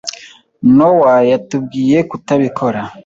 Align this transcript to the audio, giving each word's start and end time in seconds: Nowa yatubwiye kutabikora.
Nowa 0.77 1.13
yatubwiye 1.29 1.97
kutabikora. 2.09 2.81